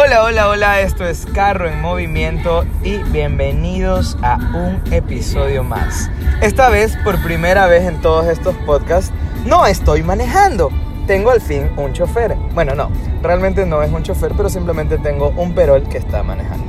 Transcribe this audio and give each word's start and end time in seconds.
Hola, 0.00 0.22
hola, 0.22 0.48
hola, 0.48 0.80
esto 0.80 1.04
es 1.04 1.26
Carro 1.26 1.68
en 1.68 1.80
Movimiento 1.80 2.64
y 2.84 2.98
bienvenidos 2.98 4.16
a 4.22 4.36
un 4.54 4.80
episodio 4.92 5.64
más. 5.64 6.08
Esta 6.40 6.68
vez, 6.68 6.96
por 7.02 7.20
primera 7.20 7.66
vez 7.66 7.82
en 7.82 8.00
todos 8.00 8.26
estos 8.26 8.54
podcasts, 8.58 9.12
no 9.44 9.66
estoy 9.66 10.04
manejando. 10.04 10.70
Tengo 11.08 11.30
al 11.30 11.40
fin 11.40 11.68
un 11.76 11.94
chofer. 11.94 12.36
Bueno, 12.54 12.76
no, 12.76 12.90
realmente 13.24 13.66
no 13.66 13.82
es 13.82 13.90
un 13.90 14.04
chofer, 14.04 14.34
pero 14.36 14.48
simplemente 14.48 14.98
tengo 14.98 15.30
un 15.30 15.52
perol 15.52 15.82
que 15.88 15.98
está 15.98 16.22
manejando. 16.22 16.66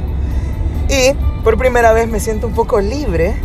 Y 0.90 1.14
por 1.44 1.56
primera 1.56 1.94
vez 1.94 2.08
me 2.08 2.20
siento 2.20 2.48
un 2.48 2.54
poco 2.54 2.82
libre 2.82 3.36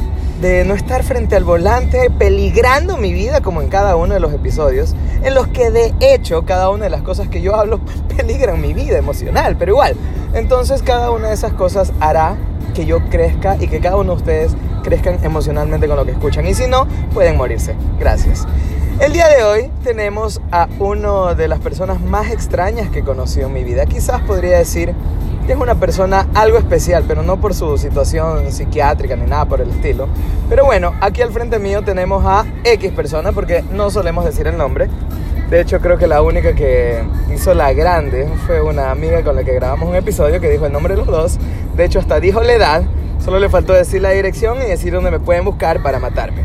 de 0.41 0.64
no 0.64 0.75
estar 0.75 1.03
frente 1.03 1.37
al 1.37 1.45
volante 1.45 2.11
peligrando 2.11 2.96
mi 2.96 3.12
vida 3.12 3.41
como 3.41 3.62
en 3.62 3.69
cada 3.69 3.96
uno 3.96 4.14
de 4.14 4.21
los 4.21 4.32
episodios, 4.32 4.95
en 5.23 5.35
los 5.35 5.49
que 5.49 5.71
de 5.71 5.95
hecho 6.00 6.45
cada 6.45 6.71
una 6.71 6.85
de 6.85 6.91
las 6.91 7.03
cosas 7.03 7.29
que 7.29 7.41
yo 7.41 7.55
hablo 7.55 7.80
peligran 8.17 8.61
mi 8.61 8.73
vida 8.73 8.99
emocional, 8.99 9.57
pero 9.59 9.73
igual. 9.73 9.95
Entonces 10.35 10.82
cada 10.82 11.11
una 11.11 11.29
de 11.29 11.35
esas 11.35 11.53
cosas 11.53 11.93
hará 12.00 12.36
que 12.75 12.86
yo 12.86 12.99
crezca 13.08 13.57
y 13.61 13.68
que 13.68 13.81
cada 13.81 13.96
uno 13.96 14.13
de 14.13 14.18
ustedes 14.18 14.57
crezcan 14.82 15.25
emocionalmente 15.25 15.86
con 15.86 15.96
lo 15.96 16.05
que 16.05 16.13
escuchan. 16.13 16.46
Y 16.46 16.55
si 16.55 16.66
no, 16.66 16.86
pueden 17.13 17.36
morirse. 17.36 17.75
Gracias. 17.99 18.46
El 19.00 19.13
día 19.13 19.29
de 19.29 19.43
hoy 19.43 19.71
tenemos 19.82 20.41
a 20.53 20.69
una 20.79 21.35
de 21.35 21.49
las 21.49 21.58
personas 21.58 22.00
más 22.00 22.30
extrañas 22.30 22.91
que 22.91 23.00
he 23.00 23.03
conocido 23.03 23.49
en 23.49 23.55
mi 23.55 23.64
vida. 23.64 23.86
Quizás 23.86 24.21
podría 24.22 24.58
decir 24.58 24.94
es 25.53 25.57
una 25.57 25.75
persona 25.75 26.26
algo 26.34 26.58
especial, 26.58 27.04
pero 27.07 27.22
no 27.22 27.40
por 27.40 27.54
su 27.54 27.76
situación 27.76 28.50
psiquiátrica 28.50 29.16
ni 29.16 29.26
nada 29.26 29.44
por 29.44 29.61
el 29.61 29.71
estilo. 29.71 30.08
Pero 30.48 30.64
bueno, 30.64 30.94
aquí 31.00 31.22
al 31.22 31.30
frente 31.32 31.58
mío 31.58 31.82
tenemos 31.82 32.25
a 32.25 32.44
X 32.64 32.92
persona, 32.92 33.33
porque 33.33 33.62
no 33.72 33.91
solemos 33.91 34.25
decir 34.25 34.47
el 34.47 34.56
nombre. 34.56 34.88
De 35.50 35.61
hecho, 35.61 35.78
creo 35.80 35.98
que 35.98 36.06
la 36.06 36.22
única 36.22 36.55
que 36.55 37.02
hizo 37.33 37.55
la 37.55 37.72
grande 37.72 38.27
fue 38.47 38.61
una 38.62 38.91
amiga 38.91 39.22
con 39.22 39.36
la 39.36 39.44
que 39.44 39.52
grabamos 39.52 39.88
un 39.88 39.94
episodio 39.94 40.41
que 40.41 40.48
dijo 40.48 40.66
el 40.66 40.72
nombre 40.72 40.94
de 40.94 41.00
los 41.00 41.06
dos. 41.06 41.38
De 41.77 41.84
hecho, 41.84 41.98
hasta 41.98 42.19
dijo 42.19 42.42
la 42.42 42.55
edad. 42.55 42.83
Solo 43.22 43.38
le 43.38 43.48
faltó 43.48 43.72
decir 43.72 44.02
la 44.02 44.10
dirección 44.10 44.58
y 44.58 44.66
decir 44.66 44.92
dónde 44.92 45.10
me 45.10 45.20
pueden 45.20 45.44
buscar 45.44 45.82
para 45.82 45.98
matarme. 45.98 46.44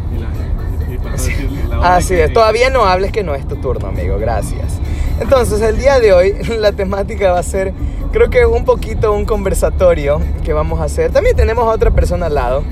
Así 1.81 2.13
es, 2.13 2.31
todavía 2.33 2.69
no 2.69 2.85
hables 2.85 3.11
que 3.11 3.23
no 3.23 3.35
es 3.35 3.47
tu 3.47 3.55
turno, 3.55 3.87
amigo. 3.87 4.17
Gracias. 4.17 4.79
Entonces, 5.19 5.61
el 5.61 5.77
día 5.77 5.99
de 5.99 6.13
hoy 6.13 6.33
la 6.59 6.71
temática 6.71 7.31
va 7.31 7.39
a 7.39 7.43
ser 7.43 7.73
creo 8.11 8.29
que 8.29 8.45
un 8.45 8.65
poquito 8.65 9.13
un 9.13 9.25
conversatorio 9.25 10.21
que 10.43 10.53
vamos 10.53 10.79
a 10.79 10.85
hacer. 10.85 11.11
También 11.11 11.35
tenemos 11.35 11.65
a 11.65 11.71
otra 11.71 11.91
persona 11.91 12.27
al 12.27 12.35
lado 12.35 12.63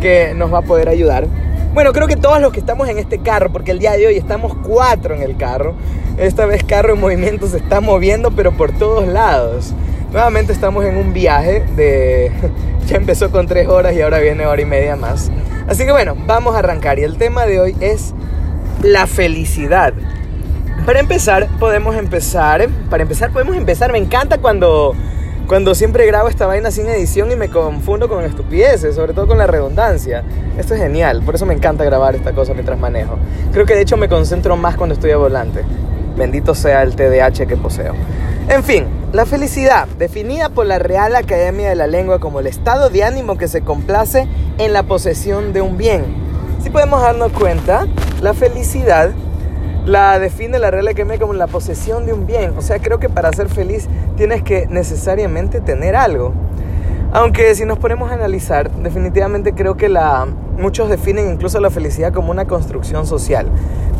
que 0.00 0.34
nos 0.34 0.52
va 0.52 0.58
a 0.58 0.62
poder 0.62 0.88
ayudar. 0.88 1.26
Bueno, 1.74 1.92
creo 1.92 2.06
que 2.06 2.16
todos 2.16 2.40
los 2.40 2.52
que 2.52 2.60
estamos 2.60 2.88
en 2.88 2.98
este 2.98 3.18
carro, 3.18 3.50
porque 3.50 3.70
el 3.70 3.78
día 3.78 3.92
de 3.92 4.06
hoy 4.06 4.16
estamos 4.16 4.54
cuatro 4.62 5.14
en 5.14 5.22
el 5.22 5.36
carro, 5.36 5.74
esta 6.18 6.44
vez 6.44 6.62
carro 6.64 6.94
en 6.94 7.00
movimiento 7.00 7.46
se 7.46 7.56
está 7.56 7.80
moviendo, 7.80 8.30
pero 8.30 8.52
por 8.52 8.72
todos 8.72 9.06
lados. 9.08 9.72
Nuevamente 10.12 10.52
estamos 10.52 10.84
en 10.84 10.98
un 10.98 11.14
viaje 11.14 11.64
de... 11.74 12.30
ya 12.86 12.96
empezó 12.96 13.30
con 13.30 13.46
tres 13.46 13.68
horas 13.68 13.94
y 13.94 14.02
ahora 14.02 14.18
viene 14.18 14.44
hora 14.44 14.60
y 14.60 14.66
media 14.66 14.96
más. 14.96 15.30
Así 15.66 15.86
que 15.86 15.92
bueno, 15.92 16.14
vamos 16.26 16.54
a 16.54 16.58
arrancar. 16.58 16.98
Y 16.98 17.04
el 17.04 17.16
tema 17.16 17.46
de 17.46 17.60
hoy 17.60 17.76
es 17.80 18.12
la 18.82 19.06
felicidad. 19.06 19.94
Para 20.86 20.98
empezar, 20.98 21.46
podemos 21.60 21.94
empezar. 21.94 22.68
Para 22.90 23.04
empezar, 23.04 23.30
podemos 23.30 23.54
empezar. 23.54 23.92
Me 23.92 23.98
encanta 23.98 24.38
cuando, 24.38 24.96
cuando 25.46 25.76
siempre 25.76 26.06
grabo 26.06 26.28
esta 26.28 26.48
vaina 26.48 26.72
sin 26.72 26.88
edición 26.88 27.30
y 27.30 27.36
me 27.36 27.48
confundo 27.48 28.08
con 28.08 28.24
estupideces, 28.24 28.96
sobre 28.96 29.12
todo 29.12 29.28
con 29.28 29.38
la 29.38 29.46
redundancia. 29.46 30.24
Esto 30.58 30.74
es 30.74 30.80
genial, 30.80 31.22
por 31.22 31.36
eso 31.36 31.46
me 31.46 31.54
encanta 31.54 31.84
grabar 31.84 32.16
esta 32.16 32.32
cosa 32.32 32.52
mientras 32.52 32.80
manejo. 32.80 33.16
Creo 33.52 33.64
que 33.64 33.76
de 33.76 33.82
hecho 33.82 33.96
me 33.96 34.08
concentro 34.08 34.56
más 34.56 34.76
cuando 34.76 34.94
estoy 34.94 35.12
a 35.12 35.18
volante. 35.18 35.62
Bendito 36.16 36.52
sea 36.52 36.82
el 36.82 36.96
TDAH 36.96 37.46
que 37.46 37.56
poseo. 37.56 37.94
En 38.48 38.64
fin, 38.64 38.86
la 39.12 39.24
felicidad, 39.24 39.86
definida 39.86 40.48
por 40.48 40.66
la 40.66 40.80
Real 40.80 41.14
Academia 41.14 41.68
de 41.68 41.76
la 41.76 41.86
Lengua 41.86 42.18
como 42.18 42.40
el 42.40 42.48
estado 42.48 42.90
de 42.90 43.04
ánimo 43.04 43.38
que 43.38 43.46
se 43.46 43.60
complace 43.60 44.26
en 44.58 44.72
la 44.72 44.82
posesión 44.82 45.52
de 45.52 45.60
un 45.60 45.78
bien. 45.78 46.04
Si 46.60 46.70
podemos 46.70 47.00
darnos 47.00 47.30
cuenta, 47.30 47.86
la 48.20 48.34
felicidad 48.34 49.12
la 49.84 50.18
define 50.18 50.58
la 50.58 50.70
Real 50.70 50.86
Academia 50.86 51.18
como 51.18 51.32
la 51.32 51.46
posesión 51.46 52.06
de 52.06 52.12
un 52.12 52.26
bien. 52.26 52.54
O 52.56 52.62
sea, 52.62 52.78
creo 52.78 52.98
que 52.98 53.08
para 53.08 53.32
ser 53.32 53.48
feliz 53.48 53.88
tienes 54.16 54.42
que 54.42 54.66
necesariamente 54.68 55.60
tener 55.60 55.96
algo. 55.96 56.32
Aunque 57.12 57.54
si 57.54 57.66
nos 57.66 57.78
ponemos 57.78 58.10
a 58.10 58.14
analizar, 58.14 58.70
definitivamente 58.70 59.52
creo 59.52 59.76
que 59.76 59.90
la, 59.90 60.26
muchos 60.56 60.88
definen 60.88 61.30
incluso 61.30 61.60
la 61.60 61.68
felicidad 61.68 62.12
como 62.12 62.30
una 62.30 62.46
construcción 62.46 63.06
social. 63.06 63.48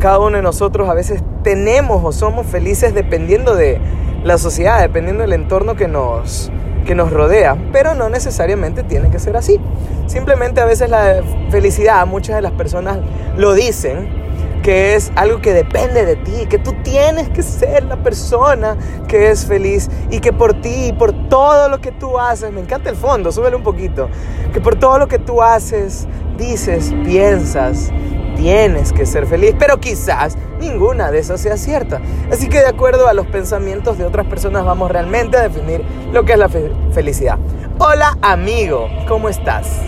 Cada 0.01 0.19
uno 0.19 0.37
de 0.37 0.43
nosotros 0.43 0.89
a 0.89 0.95
veces 0.95 1.23
tenemos 1.43 2.03
o 2.05 2.13
somos 2.13 2.47
felices 2.47 2.95
dependiendo 2.95 3.55
de 3.55 3.79
la 4.25 4.39
sociedad, 4.39 4.81
dependiendo 4.81 5.23
del 5.23 5.35
entorno 5.35 5.75
que 5.75 5.89
nos, 5.89 6.51
que 6.87 6.95
nos 6.95 7.13
rodea, 7.13 7.57
pero 7.71 7.95
no 7.95 8.09
necesariamente 8.09 8.83
tiene 8.83 9.11
que 9.11 9.19
ser 9.19 9.37
así. 9.37 9.61
Simplemente 10.07 10.63
a 10.63 10.65
veces 10.65 10.89
la 10.89 11.23
felicidad, 11.51 12.07
muchas 12.07 12.37
de 12.37 12.43
las 12.43 12.53
personas 12.53 12.99
lo 13.37 13.53
dicen, 13.53 14.22
que 14.63 14.95
es 14.95 15.13
algo 15.17 15.41
que 15.41 15.53
depende 15.53 16.07
de 16.07 16.17
ti, 16.17 16.47
que 16.49 16.59
tú 16.59 16.73
tienes 16.85 17.29
que 17.31 17.43
ser 17.43 17.85
la 17.85 17.97
persona 17.97 18.77
que 19.09 19.31
es 19.31 19.45
feliz 19.45 19.91
y 20.11 20.21
que 20.21 20.33
por 20.33 20.61
ti 20.61 20.87
y 20.89 20.93
por 20.93 21.29
todo 21.29 21.69
lo 21.69 21.81
que 21.81 21.91
tú 21.91 22.19
haces, 22.19 22.53
me 22.53 22.61
encanta 22.61 22.89
el 22.89 22.97
fondo, 22.97 23.33
súbele 23.33 23.57
un 23.57 23.65
poquito, 23.65 24.09
que 24.53 24.61
por 24.61 24.77
todo 24.77 24.99
lo 24.99 25.09
que 25.09 25.19
tú 25.19 25.43
haces, 25.43 26.07
dices, 26.39 26.95
piensas, 27.05 27.91
tienes 28.37 28.93
que 28.93 29.05
ser 29.05 29.27
feliz, 29.27 29.55
pero 29.59 29.79
quizás 29.79 30.39
ninguna 30.61 31.11
de 31.11 31.19
esas 31.19 31.41
sea 31.41 31.57
cierta. 31.57 32.01
Así 32.31 32.49
que 32.49 32.61
de 32.61 32.67
acuerdo 32.67 33.09
a 33.09 33.15
los 33.15 33.27
pensamientos 33.27 33.99
de 33.99 34.05
otras 34.05 34.27
personas 34.27 34.65
vamos 34.65 34.91
realmente 34.91 35.37
a 35.37 35.43
definir 35.43 35.83
lo 36.13 36.25
que 36.25 36.33
es 36.33 36.39
la 36.39 36.49
felicidad. 36.49 37.39
Hola 37.79 38.17
amigo, 38.23 38.89
¿cómo 39.09 39.29
estás? 39.29 39.81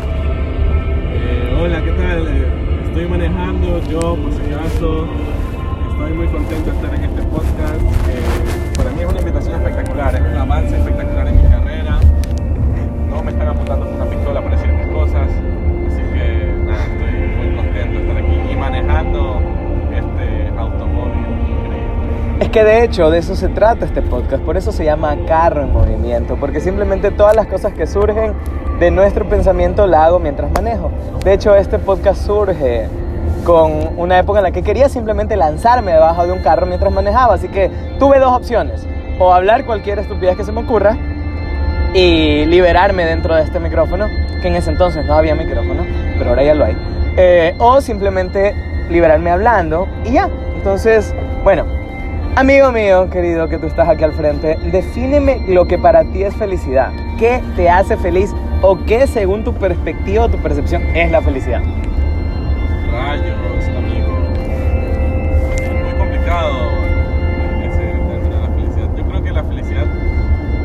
Eh, 1.13 1.59
hola, 1.61 1.83
¿qué 1.85 1.93
tal? 1.93 2.64
Estoy 2.95 3.09
manejando, 3.09 3.81
yo 3.91 3.99
por 3.99 4.33
si 4.33 4.55
acaso 4.55 5.09
estoy 5.91 6.13
muy 6.13 6.29
contento 6.29 6.71
de 6.71 6.77
estar 6.77 6.95
en 6.95 7.03
este 7.03 7.23
podcast. 7.23 7.81
Eh, 8.09 8.73
para 8.77 8.91
mí 8.91 9.01
es 9.01 9.11
una 9.11 9.19
invitación 9.19 9.55
espectacular, 9.57 10.15
es 10.15 10.21
un 10.21 10.37
avance 10.37 10.77
espectacular 10.77 11.27
en 11.27 11.37
mi 11.37 11.43
carrera. 11.43 11.99
No 13.11 13.21
me 13.25 13.33
están 13.33 13.49
apuntando 13.49 13.87
con 13.87 13.97
una 13.97 14.05
pistola 14.05 14.41
para 14.41 14.57
decir 14.57 14.73
mis 14.73 14.87
cosas, 14.95 15.29
así 15.89 16.03
que 16.03 16.55
nada, 16.67 16.85
estoy 16.85 17.37
muy 17.37 17.57
contento 17.57 17.99
de 17.99 18.07
estar 18.07 18.17
aquí 18.17 18.53
y 18.53 18.55
manejando 18.55 19.41
este 19.93 20.49
automóvil 20.57 21.19
increíble. 21.19 22.39
Es 22.39 22.49
que 22.51 22.63
de 22.63 22.85
hecho 22.85 23.11
de 23.11 23.19
eso 23.19 23.35
se 23.35 23.49
trata 23.49 23.87
este 23.87 24.03
podcast, 24.03 24.45
por 24.45 24.57
eso 24.57 24.71
se 24.71 24.85
llama 24.85 25.17
Carro 25.27 25.63
en 25.63 25.73
Movimiento, 25.73 26.37
porque 26.37 26.61
simplemente 26.61 27.11
todas 27.11 27.35
las 27.35 27.49
cosas 27.49 27.73
que 27.73 27.89
surgen 27.89 28.35
de 28.79 28.91
nuestro 28.91 29.29
pensamiento 29.29 29.87
la 29.87 30.05
hago 30.05 30.19
mientras 30.19 30.51
manejo. 30.53 30.91
De 31.25 31.33
hecho, 31.33 31.55
este 31.55 31.79
podcast 31.79 32.23
surge 32.23 32.89
con 33.45 33.99
una 33.99 34.19
época 34.19 34.41
en 34.41 34.45
la 34.45 34.51
que 34.51 34.63
quería 34.63 34.89
simplemente 34.89 35.37
lanzarme 35.37 35.93
debajo 35.93 36.27
de 36.27 36.33
un 36.33 36.43
carro 36.43 36.67
mientras 36.67 36.93
manejaba. 36.93 37.35
Así 37.35 37.49
que 37.49 37.71
tuve 37.99 38.19
dos 38.19 38.33
opciones. 38.33 38.87
O 39.19 39.33
hablar 39.33 39.65
cualquier 39.65 40.01
estupidez 40.01 40.37
que 40.37 40.45
se 40.45 40.51
me 40.51 40.63
ocurra 40.63 40.97
y 41.95 42.45
liberarme 42.47 43.05
dentro 43.05 43.37
de 43.37 43.43
este 43.43 43.61
micrófono, 43.61 44.09
que 44.43 44.49
en 44.49 44.57
ese 44.57 44.71
entonces 44.71 45.07
no 45.07 45.15
había 45.15 45.37
micrófono, 45.37 45.85
pero 46.19 46.31
ahora 46.31 46.43
ya 46.43 46.55
lo 46.55 46.65
hay. 46.65 46.77
Eh, 47.17 47.55
o 47.59 47.81
simplemente 47.81 48.55
liberarme 48.91 49.31
hablando 49.31 49.87
y 50.05 50.13
ya. 50.15 50.29
Entonces, 50.57 51.15
bueno, 51.45 51.65
amigo 52.35 52.73
mío, 52.73 53.09
querido, 53.09 53.49
que 53.49 53.59
tú 53.59 53.69
estás 53.69 53.89
aquí 53.89 54.03
al 54.03 54.13
frente, 54.13 54.59
defíneme 54.73 55.45
lo 55.47 55.67
que 55.69 55.79
para 55.79 56.03
ti 56.05 56.25
es 56.25 56.35
felicidad. 56.35 56.91
¿Qué 57.19 57.41
te 57.55 57.71
hace 57.71 57.97
feliz 57.97 58.35
o 58.67 58.83
qué 58.87 59.07
según 59.07 59.45
tu 59.45 59.53
perspectiva 59.53 60.25
o 60.25 60.31
tu 60.31 60.39
percepción 60.39 60.83
es 60.97 61.11
la 61.11 61.21
felicidad? 61.21 61.61
Rayos, 62.91 63.69
amigo. 63.77 64.19
Es 65.61 65.71
muy 65.71 65.93
complicado 65.99 66.71
ese 67.63 67.93
término 67.93 68.37
de 68.37 68.41
la 68.41 68.49
felicidad. 68.49 68.89
Yo 68.97 69.05
creo 69.05 69.23
que 69.23 69.33
la 69.33 69.45
felicidad, 69.45 69.85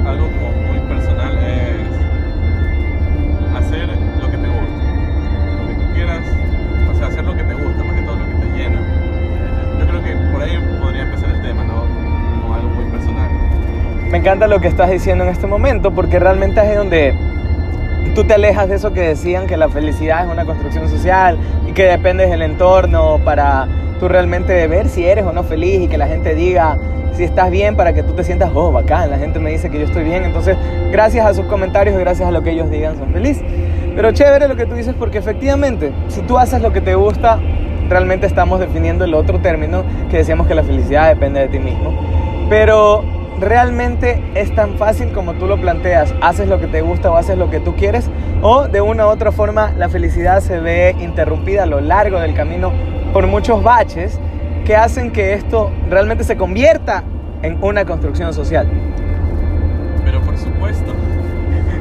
algo 0.07 0.27
como 0.27 0.49
muy 0.71 0.79
personal, 0.87 1.37
es 1.39 1.91
hacer 3.57 3.89
lo 4.21 4.31
que 4.31 4.37
te 4.37 4.47
gusta. 4.47 4.79
Lo 5.59 5.67
que 5.67 5.73
tú 5.73 5.93
quieras, 5.93 6.23
o 6.89 6.95
sea, 6.95 7.07
hacer 7.07 7.25
lo 7.25 7.35
que 7.35 7.43
te 7.43 7.53
gusta 7.53 7.83
más 7.83 7.95
que 7.95 8.01
todo 8.03 8.15
lo 8.15 8.25
que 8.27 8.35
te 8.35 8.47
llena. 8.57 8.79
Yo 9.77 9.87
creo 9.87 10.01
que 10.01 10.15
por 10.31 10.41
ahí 10.41 10.57
podría 10.79 11.03
empezar 11.03 11.31
el 11.31 11.41
tema, 11.41 11.65
¿no? 11.65 11.83
Como 12.41 12.53
algo 12.55 12.69
muy 12.69 12.85
personal. 12.85 13.29
Me 14.09 14.19
encanta 14.19 14.47
lo 14.47 14.61
que 14.61 14.69
estás 14.69 14.89
diciendo 14.89 15.25
en 15.25 15.31
este 15.31 15.47
momento 15.47 15.91
porque 15.91 16.17
realmente 16.17 16.61
es 16.61 16.77
donde 16.77 17.28
tú 18.15 18.23
te 18.23 18.33
alejas 18.33 18.69
de 18.69 18.75
eso 18.75 18.93
que 18.93 19.01
decían 19.01 19.47
que 19.47 19.57
la 19.57 19.69
felicidad 19.69 20.25
es 20.25 20.31
una 20.31 20.45
construcción 20.45 20.89
social 20.89 21.37
y 21.67 21.71
que 21.73 21.83
dependes 21.83 22.29
del 22.29 22.41
entorno 22.41 23.19
para 23.23 23.67
tú 23.99 24.07
realmente 24.07 24.67
ver 24.67 24.87
si 24.87 25.05
eres 25.05 25.25
o 25.25 25.33
no 25.33 25.43
feliz 25.43 25.81
y 25.81 25.87
que 25.87 25.97
la 25.97 26.07
gente 26.07 26.35
diga 26.35 26.77
si 27.13 27.23
estás 27.23 27.51
bien 27.51 27.75
para 27.75 27.93
que 27.93 28.01
tú 28.01 28.13
te 28.13 28.23
sientas, 28.23 28.49
oh, 28.53 28.71
bacán, 28.71 29.09
la 29.09 29.17
gente 29.17 29.39
me 29.39 29.51
dice 29.51 29.69
que 29.69 29.79
yo 29.79 29.85
estoy 29.85 30.03
bien, 30.03 30.23
entonces 30.23 30.57
gracias 30.91 31.25
a 31.25 31.33
sus 31.33 31.45
comentarios 31.45 31.95
y 31.95 31.99
gracias 31.99 32.27
a 32.27 32.31
lo 32.31 32.41
que 32.43 32.51
ellos 32.51 32.69
digan 32.71 32.97
son 32.97 33.11
feliz. 33.11 33.41
Pero 33.95 34.11
chévere 34.11 34.47
lo 34.47 34.55
que 34.55 34.65
tú 34.65 34.75
dices 34.75 34.95
porque 34.97 35.17
efectivamente, 35.17 35.91
si 36.07 36.21
tú 36.21 36.37
haces 36.37 36.61
lo 36.61 36.71
que 36.71 36.79
te 36.79 36.95
gusta, 36.95 37.39
realmente 37.89 38.27
estamos 38.27 38.59
definiendo 38.59 39.03
el 39.03 39.13
otro 39.13 39.39
término 39.39 39.83
que 40.09 40.17
decíamos 40.17 40.47
que 40.47 40.55
la 40.55 40.63
felicidad 40.63 41.09
depende 41.09 41.41
de 41.41 41.47
ti 41.49 41.59
mismo. 41.59 41.93
Pero 42.49 43.03
realmente 43.39 44.21
es 44.35 44.53
tan 44.55 44.77
fácil 44.77 45.11
como 45.11 45.33
tú 45.33 45.47
lo 45.47 45.59
planteas. 45.59 46.13
Haces 46.21 46.47
lo 46.47 46.59
que 46.59 46.67
te 46.67 46.81
gusta 46.81 47.11
o 47.11 47.15
haces 47.17 47.37
lo 47.37 47.49
que 47.49 47.59
tú 47.59 47.75
quieres. 47.75 48.09
O 48.41 48.67
de 48.67 48.81
una 48.81 49.05
u 49.07 49.09
otra 49.09 49.31
forma 49.31 49.71
la 49.77 49.89
felicidad 49.89 50.39
se 50.41 50.59
ve 50.59 50.95
interrumpida 50.99 51.63
a 51.63 51.65
lo 51.65 51.81
largo 51.81 52.19
del 52.19 52.33
camino 52.33 52.71
por 53.13 53.25
muchos 53.27 53.63
baches 53.63 54.19
que 54.65 54.75
hacen 54.75 55.11
que 55.11 55.33
esto 55.33 55.71
realmente 55.89 56.23
se 56.23 56.37
convierta 56.37 57.03
en 57.41 57.57
una 57.63 57.85
construcción 57.85 58.33
social. 58.33 58.67
Pero 60.05 60.21
por 60.21 60.37
supuesto. 60.37 60.93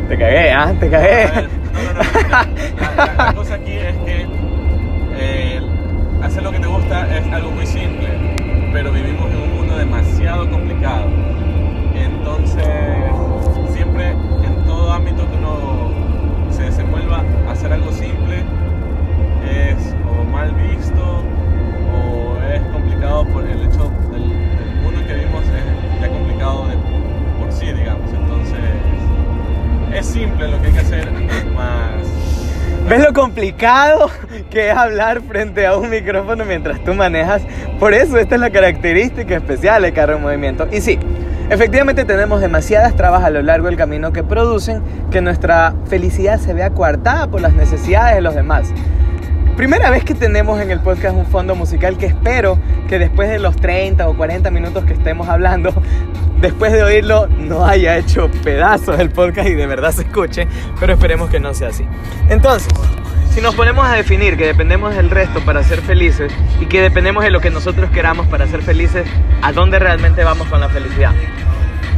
Te 0.09 0.17
cagué, 0.17 0.51
¿ah? 0.53 0.73
Te 0.81 0.89
cagué. 0.89 1.07
Ver, 1.07 1.49
no, 1.73 1.83
no, 1.83 1.93
no, 1.93 2.29
la, 2.31 3.07
la- 3.17 3.25
la 3.27 3.33
cosa 3.35 3.55
aquí 3.57 3.73
es 3.73 3.95
que 4.07 4.27
eh, 5.19 5.61
hacer 6.23 6.43
lo 6.43 6.51
que 6.51 6.61
te 6.61 6.67
gusta 6.67 7.07
es 7.17 7.31
algo 7.33 7.51
muy 7.51 7.67
simple, 7.67 8.09
pero 8.73 8.91
vivimos 8.91 9.31
en 9.31 9.37
un 9.43 9.57
mundo 9.59 9.77
demasiado 9.77 10.49
complicado. 10.51 10.88
¿Ves 32.89 33.05
lo 33.05 33.13
complicado 33.13 34.09
que 34.51 34.71
es 34.71 34.75
hablar 34.75 35.21
frente 35.21 35.67
a 35.67 35.77
un 35.77 35.91
micrófono 35.91 36.47
mientras 36.47 36.83
tú 36.85 36.95
manejas? 36.95 37.43
Por 37.79 37.93
eso 37.93 38.17
esta 38.17 38.37
es 38.37 38.41
la 38.41 38.49
característica 38.49 39.37
especial 39.37 39.83
del 39.83 39.93
carro 39.93 40.17
en 40.17 40.23
movimiento. 40.23 40.67
Y 40.73 40.81
sí, 40.81 40.99
efectivamente 41.51 42.07
tenemos 42.07 42.41
demasiadas 42.41 42.97
trabas 42.97 43.25
a 43.25 43.29
lo 43.29 43.43
largo 43.43 43.67
del 43.67 43.77
camino 43.77 44.11
que 44.11 44.25
producen 44.25 44.83
que 45.11 45.21
nuestra 45.21 45.75
felicidad 45.91 46.41
se 46.41 46.55
vea 46.55 46.71
coartada 46.71 47.27
por 47.27 47.43
las 47.43 47.53
necesidades 47.53 48.15
de 48.15 48.23
los 48.23 48.35
demás. 48.35 48.73
Primera 49.59 49.91
vez 49.91 50.03
que 50.03 50.15
tenemos 50.15 50.59
en 50.59 50.71
el 50.71 50.81
podcast 50.81 51.15
un 51.15 51.27
fondo 51.27 51.55
musical 51.55 51.99
que 51.99 52.07
espero 52.07 52.59
que 52.89 52.99
después 52.99 53.29
de 53.29 53.39
los 53.39 53.55
30 53.57 54.09
o 54.09 54.17
40 54.17 54.51
minutos 54.51 54.85
que 54.85 54.95
estemos 54.95 55.29
hablando, 55.29 55.75
después 56.41 56.73
de 56.73 56.83
oírlo, 56.83 57.27
no 57.27 57.65
haya 57.65 57.97
hecho 57.97 58.31
pedazos 58.43 58.99
el 58.99 59.11
podcast 59.11 59.49
y 59.49 59.55
de 59.55 59.67
verdad 59.67 59.93
se 59.93 60.03
escuche, 60.03 60.47
pero 60.79 60.93
esperemos 60.93 61.31
que 61.31 61.41
no 61.41 61.55
sea 61.55 61.69
así. 61.69 61.85
Entonces, 62.29 62.69
si 63.33 63.41
nos 63.41 63.55
ponemos 63.55 63.87
a 63.87 63.93
definir 63.93 64.37
que 64.37 64.47
dependemos 64.47 64.95
del 64.95 65.11
resto 65.11 65.41
para 65.41 65.63
ser 65.63 65.81
felices 65.81 66.33
y 66.61 66.67
que 66.67 66.81
dependemos 66.81 67.25
de 67.25 67.31
lo 67.31 67.41
que 67.41 67.51
nosotros 67.51 67.91
queramos 67.91 68.27
para 68.27 68.47
ser 68.47 68.63
felices, 68.63 69.07
¿a 69.43 69.53
dónde 69.53 69.79
realmente 69.79 70.25
vamos 70.25 70.49
con 70.49 70.61
la 70.61 70.69
felicidad? 70.69 71.13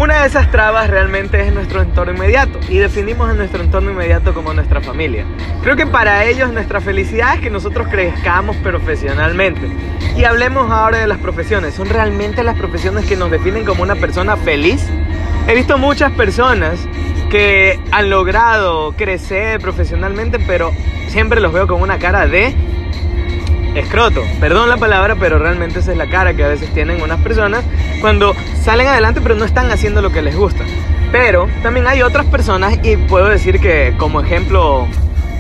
Una 0.01 0.23
de 0.23 0.29
esas 0.29 0.51
trabas 0.51 0.89
realmente 0.89 1.47
es 1.47 1.53
nuestro 1.53 1.83
entorno 1.83 2.15
inmediato 2.15 2.59
y 2.71 2.79
definimos 2.79 3.29
a 3.29 3.35
nuestro 3.35 3.63
entorno 3.63 3.91
inmediato 3.91 4.33
como 4.33 4.55
nuestra 4.55 4.81
familia. 4.81 5.27
Creo 5.63 5.77
que 5.77 5.87
para 5.87 6.25
ellos 6.25 6.51
nuestra 6.55 6.81
felicidad 6.81 7.35
es 7.35 7.43
que 7.43 7.51
nosotros 7.51 7.87
crezcamos 7.89 8.57
profesionalmente. 8.57 9.61
Y 10.17 10.25
hablemos 10.25 10.71
ahora 10.71 11.01
de 11.01 11.07
las 11.07 11.19
profesiones. 11.19 11.75
¿Son 11.75 11.87
realmente 11.87 12.43
las 12.43 12.57
profesiones 12.57 13.05
que 13.05 13.15
nos 13.15 13.31
definen 13.31 13.67
como 13.67 13.83
una 13.83 13.95
persona 13.95 14.39
feliz? 14.39 14.83
He 15.47 15.55
visto 15.55 15.77
muchas 15.77 16.13
personas 16.13 16.81
que 17.29 17.79
han 17.93 18.09
logrado 18.09 18.93
crecer 18.93 19.61
profesionalmente, 19.61 20.39
pero 20.39 20.73
siempre 21.09 21.43
los 21.43 21.53
veo 21.53 21.67
con 21.67 21.83
una 21.83 21.99
cara 21.99 22.27
de 22.27 22.55
escroto. 23.75 24.23
Perdón 24.41 24.69
la 24.69 24.77
palabra, 24.77 25.17
pero 25.19 25.39
realmente 25.39 25.81
esa 25.81 25.93
es 25.93 25.99
la 25.99 26.09
cara 26.09 26.35
que 26.35 26.45
a 26.45 26.49
veces 26.49 26.73
tienen 26.73 27.03
unas 27.03 27.21
personas 27.21 27.65
cuando 28.01 28.35
salen 28.63 28.87
adelante 28.89 29.21
pero 29.21 29.35
no 29.35 29.45
están 29.45 29.71
haciendo 29.71 30.03
lo 30.03 30.11
que 30.11 30.23
les 30.23 30.37
gusta. 30.37 30.65
Pero 31.13 31.49
también 31.63 31.87
hay 31.87 32.03
otras 32.03 32.27
personas 32.27 32.79
y 32.85 32.97
puedo 32.97 33.29
decir 33.29 33.61
que 33.61 33.95
como 33.99 34.21
ejemplo 34.21 34.87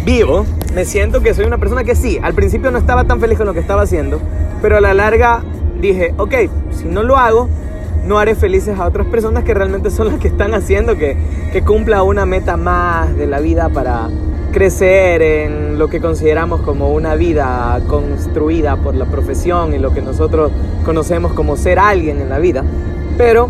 vivo, 0.04 0.46
me 0.74 0.84
siento 0.84 1.20
que 1.20 1.34
soy 1.34 1.44
una 1.44 1.58
persona 1.58 1.84
que 1.84 1.94
sí, 1.94 2.18
al 2.22 2.34
principio 2.34 2.70
no 2.70 2.78
estaba 2.78 3.04
tan 3.04 3.20
feliz 3.20 3.38
con 3.38 3.46
lo 3.46 3.54
que 3.54 3.60
estaba 3.60 3.82
haciendo, 3.82 4.20
pero 4.62 4.76
a 4.76 4.80
la 4.80 4.94
larga 4.94 5.42
dije, 5.80 6.14
ok, 6.16 6.34
si 6.72 6.84
no 6.86 7.02
lo 7.02 7.16
hago, 7.16 7.48
no 8.04 8.18
haré 8.18 8.34
felices 8.34 8.78
a 8.78 8.86
otras 8.86 9.06
personas 9.06 9.44
que 9.44 9.54
realmente 9.54 9.90
son 9.90 10.08
las 10.08 10.18
que 10.18 10.28
están 10.28 10.54
haciendo 10.54 10.96
que, 10.96 11.16
que 11.52 11.62
cumpla 11.62 12.02
una 12.02 12.26
meta 12.26 12.56
más 12.56 13.14
de 13.16 13.26
la 13.26 13.40
vida 13.40 13.68
para 13.68 14.08
crecer 14.50 15.22
en 15.22 15.78
lo 15.78 15.88
que 15.88 16.00
consideramos 16.00 16.60
como 16.62 16.92
una 16.92 17.14
vida 17.14 17.80
construida 17.86 18.76
por 18.76 18.94
la 18.94 19.06
profesión 19.06 19.74
y 19.74 19.78
lo 19.78 19.92
que 19.92 20.02
nosotros 20.02 20.52
conocemos 20.84 21.32
como 21.32 21.56
ser 21.56 21.78
alguien 21.78 22.20
en 22.20 22.28
la 22.28 22.38
vida. 22.38 22.64
Pero 23.16 23.48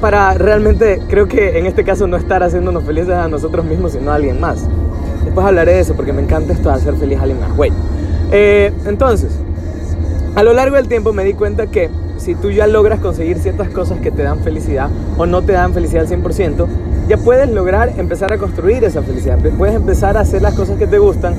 para 0.00 0.34
realmente, 0.34 1.00
creo 1.08 1.28
que 1.28 1.58
en 1.58 1.66
este 1.66 1.84
caso 1.84 2.06
no 2.06 2.16
estar 2.16 2.42
haciéndonos 2.42 2.84
felices 2.84 3.14
a 3.14 3.28
nosotros 3.28 3.64
mismos, 3.64 3.92
sino 3.92 4.10
a 4.10 4.16
alguien 4.16 4.40
más. 4.40 4.66
Después 5.24 5.46
hablaré 5.46 5.72
de 5.74 5.80
eso 5.80 5.94
porque 5.94 6.12
me 6.12 6.22
encanta 6.22 6.52
esto 6.52 6.68
de 6.68 6.74
hacer 6.74 6.94
feliz 6.94 7.18
a 7.18 7.22
alguien 7.22 7.40
más. 7.40 7.56
Güey. 7.56 7.72
Eh, 8.30 8.72
entonces, 8.86 9.38
a 10.34 10.42
lo 10.42 10.52
largo 10.52 10.76
del 10.76 10.88
tiempo 10.88 11.12
me 11.12 11.24
di 11.24 11.34
cuenta 11.34 11.68
que 11.68 11.90
si 12.18 12.34
tú 12.34 12.50
ya 12.50 12.66
logras 12.66 13.00
conseguir 13.00 13.38
ciertas 13.38 13.68
cosas 13.68 14.00
que 14.00 14.10
te 14.10 14.22
dan 14.22 14.40
felicidad 14.40 14.88
o 15.16 15.26
no 15.26 15.42
te 15.42 15.52
dan 15.52 15.72
felicidad 15.72 16.02
al 16.02 16.08
100%, 16.08 16.66
ya 17.08 17.16
puedes 17.18 17.50
lograr 17.50 17.92
empezar 17.98 18.32
a 18.32 18.38
construir 18.38 18.84
esa 18.84 19.02
felicidad. 19.02 19.38
Puedes 19.58 19.74
empezar 19.74 20.16
a 20.16 20.20
hacer 20.20 20.42
las 20.42 20.54
cosas 20.54 20.78
que 20.78 20.86
te 20.86 20.98
gustan, 20.98 21.34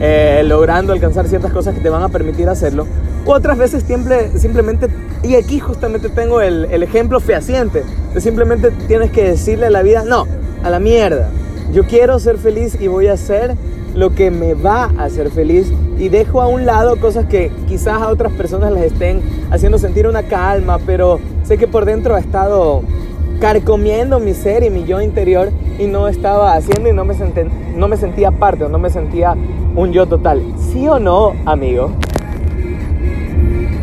eh, 0.00 0.42
logrando 0.44 0.92
alcanzar 0.92 1.26
ciertas 1.28 1.52
cosas 1.52 1.74
que 1.74 1.80
te 1.80 1.88
van 1.88 2.02
a 2.02 2.08
permitir 2.08 2.48
hacerlo. 2.48 2.86
O 3.24 3.32
otras 3.32 3.58
veces 3.58 3.82
simple, 3.82 4.38
simplemente, 4.38 4.88
y 5.22 5.34
aquí 5.34 5.58
justamente 5.58 6.08
tengo 6.08 6.40
el, 6.40 6.66
el 6.70 6.82
ejemplo 6.82 7.20
fehaciente, 7.20 7.82
de 8.14 8.20
simplemente 8.20 8.70
tienes 8.86 9.10
que 9.10 9.24
decirle 9.24 9.66
a 9.66 9.70
la 9.70 9.82
vida, 9.82 10.04
no, 10.04 10.26
a 10.62 10.70
la 10.70 10.78
mierda. 10.78 11.30
Yo 11.72 11.84
quiero 11.84 12.18
ser 12.18 12.38
feliz 12.38 12.78
y 12.80 12.86
voy 12.86 13.08
a 13.08 13.14
hacer 13.14 13.54
lo 13.94 14.14
que 14.14 14.30
me 14.30 14.54
va 14.54 14.90
a 14.96 15.04
hacer 15.04 15.30
feliz 15.30 15.72
y 15.98 16.08
dejo 16.08 16.40
a 16.40 16.46
un 16.46 16.66
lado 16.66 17.00
cosas 17.00 17.26
que 17.26 17.50
quizás 17.66 18.00
a 18.00 18.08
otras 18.08 18.32
personas 18.32 18.72
les 18.72 18.92
estén 18.92 19.20
haciendo 19.50 19.78
sentir 19.78 20.06
una 20.06 20.22
calma, 20.22 20.78
pero 20.86 21.18
sé 21.42 21.58
que 21.58 21.66
por 21.66 21.84
dentro 21.84 22.14
ha 22.14 22.20
estado 22.20 22.82
carcomiendo 23.40 24.20
mi 24.20 24.34
ser 24.34 24.62
y 24.64 24.70
mi 24.70 24.84
yo 24.84 25.00
interior 25.00 25.50
y 25.78 25.86
no 25.86 26.08
estaba 26.08 26.54
haciendo 26.54 26.88
y 26.88 26.92
no 26.92 27.04
me, 27.04 27.14
no 27.76 27.88
me 27.88 27.96
sentía 27.96 28.30
parte 28.30 28.64
o 28.64 28.68
no 28.68 28.78
me 28.78 28.90
sentía 28.90 29.34
un 29.76 29.92
yo 29.92 30.06
total. 30.06 30.42
¿Sí 30.58 30.86
o 30.88 30.98
no, 30.98 31.34
amigo? 31.46 31.92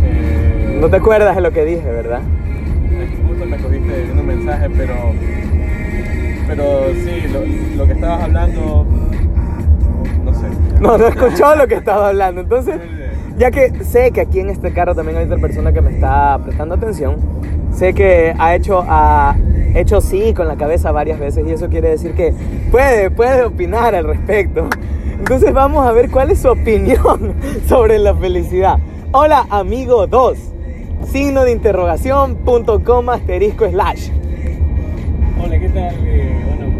Eh, 0.03 0.77
No 0.79 0.89
te 0.89 0.97
acuerdas 0.97 1.35
de 1.35 1.41
lo 1.41 1.51
que 1.51 1.63
dije, 1.65 1.89
¿verdad? 1.89 2.21
Justo 3.27 3.45
me 3.45 3.57
cogiste 3.57 4.03
viendo 4.03 4.21
un 4.21 4.27
mensaje, 4.27 4.69
pero. 4.75 4.93
Pero 6.47 6.63
sí, 7.03 7.27
lo, 7.31 7.77
lo 7.77 7.87
que 7.87 7.93
estabas 7.93 8.23
hablando. 8.23 8.85
No 10.23 10.33
sé. 10.33 10.47
No, 10.79 10.97
no 10.97 11.07
escuchó 11.07 11.55
lo 11.55 11.67
que 11.67 11.75
estaba 11.75 12.09
hablando. 12.09 12.41
Entonces, 12.41 12.75
ya 13.37 13.51
que 13.51 13.83
sé 13.83 14.11
que 14.11 14.21
aquí 14.21 14.39
en 14.39 14.49
este 14.49 14.71
carro 14.73 14.93
también 14.95 15.17
hay 15.17 15.25
otra 15.25 15.37
persona 15.37 15.71
que 15.73 15.81
me 15.81 15.91
está 15.91 16.37
prestando 16.43 16.75
atención, 16.75 17.15
sé 17.73 17.93
que 17.93 18.33
ha 18.37 18.55
hecho, 18.55 18.83
ha 18.87 19.35
hecho 19.75 20.01
sí 20.01 20.33
con 20.33 20.47
la 20.47 20.55
cabeza 20.55 20.91
varias 20.91 21.19
veces 21.19 21.45
y 21.47 21.51
eso 21.51 21.69
quiere 21.69 21.89
decir 21.89 22.13
que 22.13 22.33
puede, 22.71 23.11
puede 23.11 23.43
opinar 23.43 23.93
al 23.93 24.05
respecto. 24.05 24.67
Entonces 25.17 25.53
vamos 25.53 25.85
a 25.85 25.91
ver 25.91 26.09
cuál 26.09 26.31
es 26.31 26.39
su 26.39 26.49
opinión 26.49 27.35
sobre 27.67 27.99
la 27.99 28.15
felicidad. 28.15 28.79
Hola 29.11 29.45
amigo 29.49 30.07
2, 30.07 30.37
signo 31.11 31.43
de 31.43 31.51
interrogación, 31.51 32.35
punto 32.37 32.83
coma, 32.83 33.15
asterisco, 33.15 33.69
slash. 33.69 34.09
Hola, 35.43 35.59
¿qué 35.59 35.69
tal? 35.69 35.95
Eh, 36.05 36.43
bueno, 36.47 36.74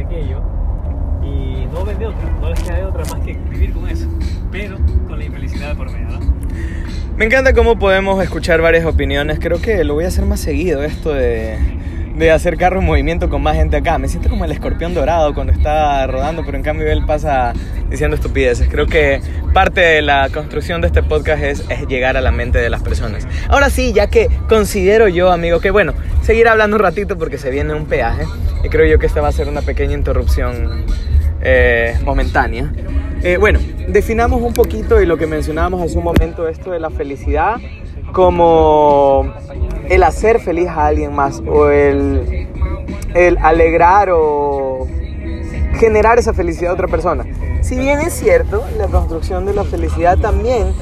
aquello 0.00 0.42
y 1.22 1.66
no 1.72 1.84
ven 1.84 1.98
de 1.98 2.06
otra, 2.06 2.30
no 2.40 2.50
les 2.50 2.60
queda 2.60 2.76
de 2.76 2.84
otra 2.84 3.04
más 3.04 3.24
que 3.24 3.34
vivir 3.34 3.72
con 3.72 3.88
eso, 3.88 4.08
pero 4.50 4.76
con 5.06 5.18
la 5.18 5.24
infelicidad 5.24 5.76
por 5.76 5.90
medio, 5.90 6.18
¿no? 6.18 6.38
Me 7.16 7.24
encanta 7.24 7.52
cómo 7.52 7.78
podemos 7.78 8.22
escuchar 8.22 8.62
varias 8.62 8.84
opiniones. 8.84 9.40
Creo 9.40 9.60
que 9.60 9.82
lo 9.82 9.94
voy 9.94 10.04
a 10.04 10.08
hacer 10.08 10.24
más 10.24 10.38
seguido 10.38 10.84
esto 10.84 11.12
de, 11.12 11.58
de 12.16 12.30
hacer 12.30 12.56
carro 12.56 12.78
en 12.78 12.86
movimiento 12.86 13.28
con 13.28 13.42
más 13.42 13.56
gente 13.56 13.76
acá. 13.76 13.98
Me 13.98 14.08
siento 14.08 14.28
como 14.28 14.44
el 14.44 14.52
escorpión 14.52 14.94
dorado 14.94 15.34
cuando 15.34 15.52
está 15.52 16.06
rodando, 16.06 16.44
pero 16.44 16.56
en 16.56 16.62
cambio 16.62 16.86
él 16.86 17.04
pasa 17.04 17.54
diciendo 17.90 18.14
estupideces. 18.14 18.68
Creo 18.68 18.86
que 18.86 19.20
parte 19.52 19.80
de 19.80 20.02
la 20.02 20.28
construcción 20.28 20.80
de 20.80 20.88
este 20.88 21.02
podcast 21.02 21.42
es, 21.42 21.64
llegar 21.88 22.16
a 22.16 22.20
la 22.20 22.30
mente 22.30 22.58
de 22.58 22.70
las 22.70 22.82
personas. 22.82 23.26
Ahora 23.48 23.70
sí, 23.70 23.92
ya 23.92 24.08
que 24.08 24.28
considero 24.48 25.08
yo, 25.08 25.30
amigo, 25.30 25.60
que 25.60 25.70
bueno, 25.70 25.94
seguir 26.22 26.48
hablando 26.48 26.76
un 26.76 26.82
ratito 26.82 27.18
porque 27.18 27.38
se 27.38 27.50
viene 27.50 27.74
un 27.74 27.86
peaje 27.86 28.24
y 28.62 28.68
creo 28.68 28.86
yo 28.86 28.98
que 28.98 29.06
esta 29.06 29.20
va 29.20 29.28
a 29.28 29.32
ser 29.32 29.48
una 29.48 29.62
pequeña 29.62 29.94
interrupción 29.94 30.84
eh, 31.40 31.98
momentánea. 32.04 32.72
Eh, 33.22 33.36
bueno, 33.36 33.58
definamos 33.88 34.42
un 34.42 34.52
poquito 34.52 35.00
y 35.00 35.06
lo 35.06 35.16
que 35.16 35.26
mencionábamos 35.26 35.82
hace 35.82 35.98
un 35.98 36.04
momento, 36.04 36.48
esto 36.48 36.70
de 36.70 36.80
la 36.80 36.90
felicidad 36.90 37.56
como 38.12 39.34
el 39.88 40.02
hacer 40.02 40.40
feliz 40.40 40.68
a 40.68 40.86
alguien 40.86 41.14
más 41.14 41.42
o 41.46 41.68
el 41.70 42.38
alegrar 43.42 44.08
o 44.12 44.86
generar 45.78 46.18
esa 46.18 46.32
felicidad 46.32 46.70
a 46.70 46.74
otra 46.74 46.88
persona. 46.88 47.24
Si 47.60 47.76
bien 47.76 48.00
es 48.00 48.14
cierto, 48.14 48.64
la 48.76 48.86
construcción 48.86 49.44
de 49.44 49.52
la 49.52 49.64
felicidad 49.64 50.16
también 50.18 50.74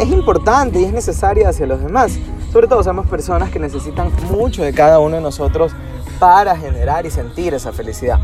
es, 0.00 0.08
importante 0.08 0.80
y 0.80 0.84
es 0.84 0.92
necesaria 0.92 1.48
hacia 1.48 1.66
los 1.66 1.80
demás. 1.80 2.18
Sobre 2.52 2.66
todo 2.66 2.82
somos 2.82 3.06
personas 3.06 3.50
que 3.50 3.58
necesitan 3.58 4.10
mucho 4.30 4.62
de 4.62 4.72
cada 4.72 4.98
uno 4.98 5.16
de 5.16 5.22
nosotros 5.22 5.72
para 6.18 6.56
generar 6.56 7.06
y 7.06 7.10
sentir 7.10 7.54
esa 7.54 7.72
felicidad. 7.72 8.18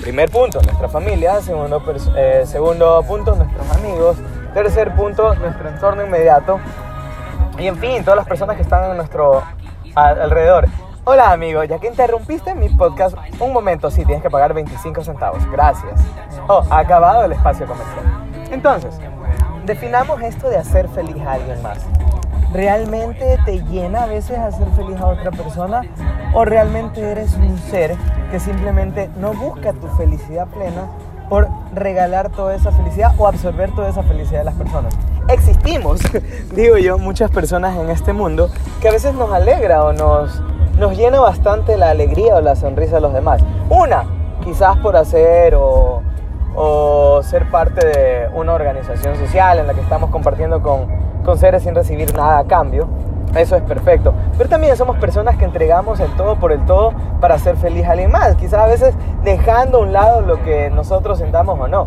Primer 0.00 0.30
punto, 0.30 0.60
nuestra 0.62 0.88
familia. 0.88 1.40
Segundo, 1.40 1.82
eh, 2.16 2.44
segundo 2.46 3.02
punto, 3.06 3.34
nuestros 3.36 3.70
amigos. 3.70 4.16
Tercer 4.54 4.94
punto, 4.94 5.34
nuestro 5.34 5.68
entorno 5.68 6.04
inmediato. 6.04 6.58
Y 7.58 7.66
en 7.66 7.76
fin, 7.76 8.02
todas 8.02 8.16
las 8.16 8.26
personas 8.26 8.56
que 8.56 8.62
están 8.62 8.90
en 8.90 8.96
nuestro 8.96 9.42
alrededor. 9.94 10.66
Hola 11.08 11.30
amigo, 11.30 11.62
ya 11.62 11.78
que 11.78 11.86
interrumpiste 11.86 12.56
mi 12.56 12.68
podcast, 12.68 13.16
un 13.38 13.52
momento, 13.52 13.92
sí, 13.92 14.04
tienes 14.04 14.24
que 14.24 14.28
pagar 14.28 14.52
25 14.52 15.04
centavos. 15.04 15.48
Gracias. 15.52 16.00
Oh, 16.48 16.64
ha 16.68 16.80
acabado 16.80 17.24
el 17.24 17.30
espacio 17.30 17.64
comercial. 17.64 18.04
Entonces, 18.50 18.98
definamos 19.66 20.20
esto 20.22 20.48
de 20.48 20.56
hacer 20.56 20.88
feliz 20.88 21.16
a 21.24 21.34
alguien 21.34 21.62
más. 21.62 21.78
¿Realmente 22.52 23.38
te 23.44 23.62
llena 23.66 24.02
a 24.02 24.06
veces 24.06 24.36
hacer 24.36 24.66
feliz 24.70 25.00
a 25.00 25.06
otra 25.06 25.30
persona? 25.30 25.82
¿O 26.34 26.44
realmente 26.44 27.00
eres 27.00 27.34
un 27.36 27.56
ser 27.56 27.94
que 28.32 28.40
simplemente 28.40 29.08
no 29.16 29.32
busca 29.32 29.74
tu 29.74 29.86
felicidad 29.96 30.48
plena 30.48 30.88
por 31.28 31.48
regalar 31.74 32.30
toda 32.30 32.54
esa 32.54 32.72
felicidad 32.72 33.12
o 33.18 33.26
absorber 33.26 33.70
toda 33.74 33.88
esa 33.88 34.02
felicidad 34.02 34.40
de 34.40 34.44
las 34.44 34.54
personas? 34.54 34.94
Existimos, 35.28 36.00
digo 36.54 36.76
yo, 36.78 36.98
muchas 36.98 37.30
personas 37.30 37.76
en 37.76 37.90
este 37.90 38.12
mundo 38.12 38.50
que 38.80 38.88
a 38.88 38.92
veces 38.92 39.14
nos 39.14 39.32
alegra 39.32 39.84
o 39.84 39.92
nos, 39.92 40.40
nos 40.78 40.96
llena 40.96 41.20
bastante 41.20 41.76
la 41.76 41.90
alegría 41.90 42.36
o 42.36 42.40
la 42.40 42.56
sonrisa 42.56 42.96
de 42.96 43.00
los 43.00 43.12
demás. 43.12 43.42
Una, 43.68 44.04
quizás 44.44 44.76
por 44.78 44.96
hacer 44.96 45.54
o, 45.54 46.02
o 46.54 47.22
ser 47.22 47.50
parte 47.50 47.86
de 47.86 48.28
una 48.34 48.54
organización 48.54 49.16
social 49.16 49.58
en 49.58 49.66
la 49.66 49.74
que 49.74 49.80
estamos 49.80 50.10
compartiendo 50.10 50.62
con 50.62 51.06
con 51.26 51.36
seres 51.36 51.64
sin 51.64 51.74
recibir 51.74 52.14
nada 52.14 52.38
a 52.38 52.44
cambio. 52.44 52.88
Eso 53.36 53.56
es 53.56 53.62
perfecto. 53.62 54.14
Pero 54.36 54.48
también 54.48 54.76
somos 54.76 54.96
personas 54.98 55.36
que 55.36 55.44
entregamos 55.44 56.00
el 56.00 56.10
todo 56.16 56.36
por 56.36 56.52
el 56.52 56.64
todo 56.64 56.92
para 57.20 57.34
hacer 57.34 57.56
feliz 57.56 57.86
a 57.86 57.92
alguien 57.92 58.10
más. 58.10 58.34
Quizás 58.36 58.60
a 58.60 58.66
veces 58.66 58.94
dejando 59.24 59.78
a 59.78 59.80
un 59.82 59.92
lado 59.92 60.20
lo 60.22 60.42
que 60.42 60.70
nosotros 60.70 61.18
sentamos 61.18 61.58
o 61.58 61.68
no. 61.68 61.86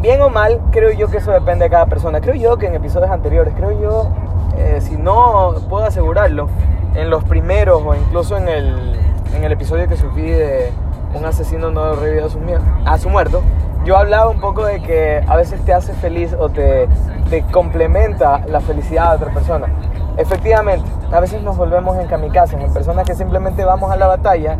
Bien 0.00 0.20
o 0.20 0.28
mal, 0.28 0.60
creo 0.70 0.90
yo 0.90 1.08
que 1.08 1.18
eso 1.18 1.30
depende 1.30 1.64
de 1.64 1.70
cada 1.70 1.86
persona. 1.86 2.20
Creo 2.20 2.34
yo 2.34 2.56
que 2.58 2.66
en 2.66 2.74
episodios 2.74 3.10
anteriores, 3.10 3.54
creo 3.56 3.80
yo, 3.80 4.08
eh, 4.56 4.80
si 4.80 4.96
no 4.96 5.54
puedo 5.68 5.84
asegurarlo, 5.84 6.48
en 6.94 7.08
los 7.08 7.24
primeros 7.24 7.82
o 7.84 7.94
incluso 7.94 8.36
en 8.36 8.48
el, 8.48 8.96
en 9.34 9.44
el 9.44 9.52
episodio 9.52 9.88
que 9.88 9.96
subí 9.96 10.30
de 10.30 10.72
un 11.14 11.24
asesino 11.24 11.70
no 11.70 11.94
revivido 11.94 12.28
a 12.84 12.92
a 12.92 12.98
su 12.98 13.08
muerto, 13.08 13.42
yo 13.84 13.96
hablaba 13.96 14.28
un 14.30 14.40
poco 14.40 14.64
de 14.64 14.80
que 14.80 15.24
a 15.26 15.36
veces 15.36 15.60
te 15.64 15.72
hace 15.72 15.92
feliz 15.94 16.34
o 16.38 16.48
te, 16.48 16.88
te 17.30 17.42
complementa 17.42 18.42
la 18.46 18.60
felicidad 18.60 19.10
de 19.10 19.16
otra 19.16 19.34
persona. 19.34 19.66
Efectivamente, 20.16 20.88
a 21.10 21.20
veces 21.20 21.42
nos 21.42 21.56
volvemos 21.56 21.96
en 21.98 22.06
kamikazes, 22.06 22.60
en 22.60 22.72
personas 22.72 23.06
que 23.06 23.14
simplemente 23.14 23.64
vamos 23.64 23.90
a 23.90 23.96
la 23.96 24.06
batalla 24.06 24.58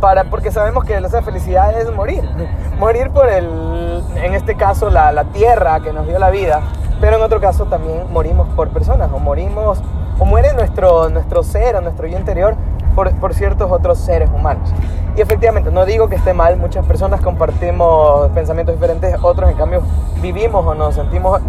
para, 0.00 0.24
porque 0.24 0.50
sabemos 0.50 0.84
que 0.84 0.96
esa 0.96 1.22
felicidad 1.22 1.78
es 1.80 1.92
morir. 1.94 2.22
Morir 2.78 3.10
por 3.10 3.28
el, 3.28 4.02
en 4.16 4.34
este 4.34 4.56
caso, 4.56 4.90
la, 4.90 5.12
la 5.12 5.24
tierra 5.24 5.78
que 5.80 5.92
nos 5.92 6.06
dio 6.06 6.18
la 6.18 6.30
vida, 6.30 6.60
pero 7.00 7.16
en 7.16 7.22
otro 7.22 7.40
caso 7.40 7.66
también 7.66 8.12
morimos 8.12 8.48
por 8.54 8.68
personas, 8.70 9.10
o 9.12 9.18
morimos, 9.18 9.80
o 10.18 10.24
muere 10.24 10.52
nuestro, 10.54 11.08
nuestro 11.08 11.42
ser 11.42 11.76
o 11.76 11.80
nuestro 11.80 12.06
yo 12.06 12.18
interior 12.18 12.56
por, 12.94 13.12
por, 13.16 13.34
ciertos 13.34 13.70
otros 13.70 13.98
seres 13.98 14.30
humanos. 14.30 14.68
Y 15.14 15.20
efectivamente, 15.20 15.70
no 15.70 15.84
digo 15.84 16.08
que 16.08 16.16
esté 16.16 16.32
mal, 16.32 16.56
muchas 16.56 16.86
personas 16.86 17.20
compartimos 17.20 18.30
pensamientos 18.30 18.74
diferentes, 18.74 19.14
otros 19.22 19.50
en 19.50 19.56
cambio 19.56 19.82
vivimos 20.22 20.64
o 20.64 20.74
nos 20.74 20.94
sentimos 20.94 21.42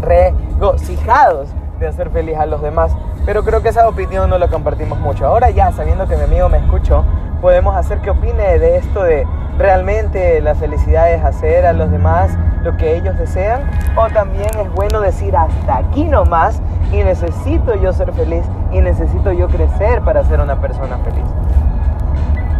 regocijados 0.00 1.50
de 1.78 1.88
hacer 1.88 2.08
feliz 2.08 2.38
a 2.38 2.46
los 2.46 2.62
demás, 2.62 2.96
pero 3.26 3.44
creo 3.44 3.60
que 3.60 3.68
esa 3.68 3.86
opinión 3.86 4.30
no 4.30 4.38
la 4.38 4.48
compartimos 4.48 4.98
mucho. 4.98 5.26
Ahora 5.26 5.50
ya, 5.50 5.72
sabiendo 5.72 6.08
que 6.08 6.16
mi 6.16 6.22
amigo 6.22 6.48
me 6.48 6.56
escuchó, 6.56 7.04
podemos 7.42 7.76
hacer 7.76 7.98
que 8.00 8.08
opine 8.08 8.58
de 8.58 8.78
esto 8.78 9.02
de 9.02 9.26
realmente 9.58 10.40
la 10.40 10.54
felicidad 10.54 11.12
es 11.12 11.22
hacer 11.22 11.66
a 11.66 11.74
los 11.74 11.90
demás 11.90 12.30
lo 12.62 12.76
que 12.76 12.96
ellos 12.96 13.18
desean 13.18 13.68
o 13.96 14.08
también 14.08 14.48
es 14.58 14.72
bueno 14.72 15.00
decir 15.00 15.36
hasta 15.36 15.78
aquí 15.78 16.04
nomás 16.04 16.62
y 16.92 17.02
necesito 17.02 17.74
yo 17.74 17.92
ser 17.92 18.12
feliz 18.12 18.44
y 18.70 18.80
necesito 18.80 19.32
yo 19.32 19.48
crecer 19.48 20.00
para 20.02 20.24
ser 20.24 20.40
una 20.40 20.60
persona 20.60 20.98
feliz. 20.98 21.24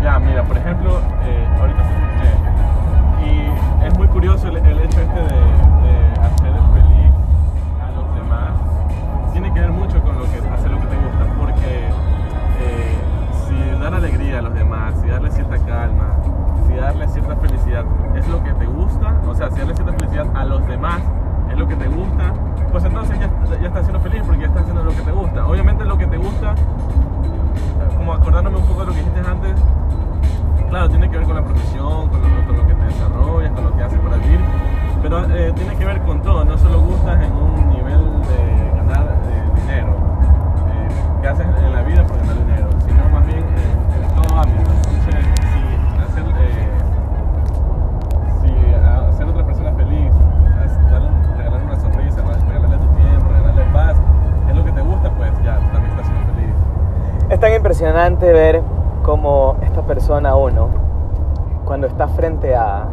Ya, 0.02 0.18
mira, 0.18 0.42
por 0.42 0.56
ejemplo, 0.58 1.00
eh, 1.22 1.46
ahorita 1.60 1.84
se 1.84 2.02
y 3.24 3.86
es 3.86 3.96
muy 3.96 4.08
curioso 4.08 4.48
el, 4.48 4.56
el 4.56 4.78
hecho 4.80 5.00
este 5.00 5.20
de, 5.20 5.28
de, 5.28 6.12
hacer 6.20 6.52
feliz 6.74 7.12
a 7.80 7.92
los 7.92 8.14
demás. 8.16 8.50
Tiene 9.32 9.54
que 9.54 9.60
ver 9.60 9.70
mucho 9.70 10.02
con 10.02 10.18
lo 10.18 10.24
que 10.24 10.38
hacer 10.38 10.72
lo 10.72 10.80
que 10.80 10.86
te 10.86 10.96
gusta, 10.96 11.24
porque 11.38 11.86
eh, 12.60 12.96
si 13.46 13.80
dar 13.80 13.94
alegría 13.94 14.40
a 14.40 14.42
los 14.42 14.54
demás, 14.54 14.94
si 15.00 15.06
darle 15.06 15.30
cierta 15.30 15.56
calma, 15.58 16.16
si 16.66 16.74
darle 16.74 17.06
cierta 17.06 17.36
felicidad 17.36 17.84
es 18.16 18.26
lo 18.26 18.42
que 18.42 18.52
te 18.54 18.66
gusta, 18.66 19.20
o 19.28 19.34
sea, 19.36 19.50
si 19.50 19.58
darle 19.60 19.76
cierta 19.76 19.92
felicidad 19.92 20.26
a 20.34 20.44
los 20.44 20.66
demás 20.66 21.00
es 21.48 21.56
lo 21.56 21.68
que 21.68 21.76
te 21.76 21.86
gusta, 21.86 22.34
pues 22.72 22.82
entonces 22.84 23.20
ya, 23.20 23.30
ya 23.60 23.68
estás 23.68 23.84
siendo 23.84 24.00
feliz 24.00 24.22
porque 24.26 24.40
ya 24.40 24.46
estás 24.48 24.62
haciendo 24.62 24.82
lo 24.82 24.90
que 24.90 25.02
te 25.02 25.12
gusta. 25.12 25.46
Obviamente 25.46 25.84
lo 25.84 25.96
que 25.96 26.06
te 26.08 26.16
gusta, 26.16 26.51
con 31.32 31.42
la 31.42 31.48
profesión, 31.48 32.08
con 32.08 32.20
lo, 32.56 32.66
que 32.66 32.74
te 32.74 32.84
desarrollas, 32.84 33.52
con 33.52 33.64
lo 33.64 33.74
que 33.74 33.82
haces 33.82 33.98
para 34.00 34.16
vivir, 34.16 34.40
pero 35.00 35.24
eh, 35.34 35.52
tiene 35.54 35.76
que 35.76 35.84
ver 35.86 36.02
con 36.02 36.20
todo, 36.20 36.44
no 36.44 36.58
solo 36.58 36.80
gustas 36.80 37.22
en 37.22 37.32
un 37.32 37.70
nivel 37.70 38.20
de 38.28 38.76
ganar 38.76 39.06
eh, 39.24 39.60
dinero, 39.60 39.96
eh, 40.68 40.88
que 41.22 41.28
haces 41.28 41.46
en 41.46 41.72
la 41.72 41.82
vida 41.82 42.06
por 42.06 42.18
ganar 42.18 42.36
dinero, 42.36 42.68
sino 42.86 43.08
más 43.08 43.26
bien 43.26 43.38
en, 43.38 44.08
todo 44.14 44.38
ámbito. 44.38 44.70
Entonces, 44.90 45.24
si 45.48 45.60
hacer, 46.02 46.24
hacer 49.08 49.26
a 49.26 49.30
otra 49.30 49.46
persona 49.46 49.72
feliz, 49.72 50.12
regalarle 51.38 51.66
una 51.66 51.80
sonrisa, 51.80 52.20
regalarle 52.46 52.76
tu 52.76 52.88
tiempo, 52.88 53.28
regalarle 53.32 53.64
paz, 53.72 53.96
es 54.50 54.54
lo 54.54 54.64
que 54.66 54.72
te 54.72 54.82
gusta, 54.82 55.10
pues 55.16 55.30
ya, 55.42 55.56
también 55.72 55.92
estás 55.92 56.06
siendo 56.06 56.34
feliz. 56.34 56.54
Es 57.30 57.40
tan 57.40 57.54
impresionante 57.54 58.30
ver 58.32 58.62
cómo 59.02 59.56
esta 59.62 59.80
persona 59.82 60.36
uno, 60.36 60.81
cuando 61.72 61.86
está 61.86 62.06
frente 62.06 62.54
a 62.54 62.86